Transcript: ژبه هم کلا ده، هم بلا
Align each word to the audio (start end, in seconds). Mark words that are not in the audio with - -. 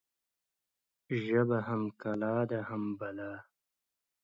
ژبه 1.23 1.57
هم 1.67 1.81
کلا 2.01 2.35
ده، 2.49 2.59
هم 2.69 2.83
بلا 2.99 3.33